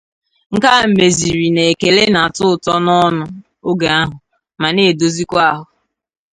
Nke 0.53 0.67
a 0.77 0.79
mezịrị 0.97 1.47
na 1.55 1.63
ekele 1.71 2.03
na-atọ 2.13 2.43
ụtọ 2.53 2.73
n'ọnụ 2.85 3.23
oge 3.69 3.87
ahụ 3.99 4.15
ma 4.59 4.67
na-edozikwa 4.75 5.41
ahụ 5.51 5.63